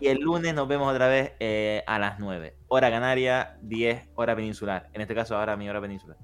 [0.00, 2.54] y el lunes nos vemos otra vez eh, a las 9.
[2.68, 4.90] Hora canaria, 10 hora peninsular.
[4.92, 6.16] En este caso, ahora mi hora peninsular.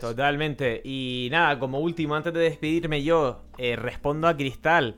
[0.00, 0.80] Totalmente.
[0.84, 4.96] Y nada, como último, antes de despedirme yo, eh, respondo a Cristal.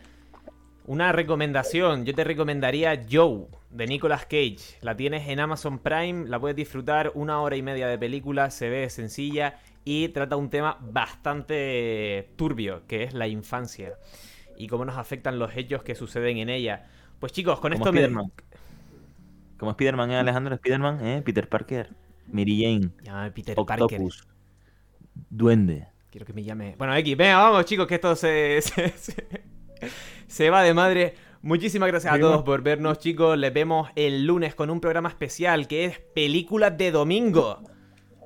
[0.86, 4.78] Una recomendación, yo te recomendaría Joe, de Nicolas Cage.
[4.80, 8.70] La tienes en Amazon Prime, la puedes disfrutar una hora y media de película, se
[8.70, 13.94] ve sencilla y trata un tema bastante turbio, que es la infancia.
[14.56, 16.86] Y cómo nos afectan los hechos que suceden en ella.
[17.20, 18.30] Pues chicos, con Como esto me...
[19.58, 20.56] Como Spiderman, ¿eh, Alejandro?
[20.56, 21.22] Spiderman, ¿eh?
[21.22, 21.90] Peter Parker.
[22.30, 22.90] Mary Jane.
[23.02, 24.00] Llámame Peter Parker.
[25.30, 25.88] Duende.
[26.10, 26.74] Quiero que me llame.
[26.78, 29.26] Bueno, X, venga, vamos, chicos, que esto se, se, se-
[30.26, 31.14] se va de madre.
[31.42, 33.38] Muchísimas gracias a todos por vernos, chicos.
[33.38, 37.60] Les vemos el lunes con un programa especial que es Películas de Domingo.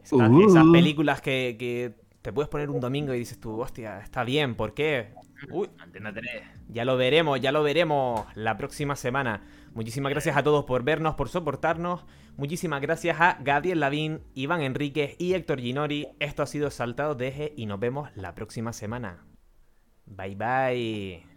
[0.02, 0.48] Esas, Uh.
[0.48, 4.54] esas películas que, que te puedes poner un domingo y dices tú, hostia, está bien,
[4.54, 5.12] ¿por qué?
[5.50, 6.24] Uy, Antena 3.
[6.68, 9.42] ya lo veremos, ya lo veremos la próxima semana.
[9.74, 12.04] Muchísimas gracias a todos por vernos, por soportarnos.
[12.36, 16.08] Muchísimas gracias a Gabriel Lavín, Iván Enríquez y Héctor Ginori.
[16.20, 19.24] Esto ha sido Saltado Deje y nos vemos la próxima semana.
[20.06, 21.31] Bye bye.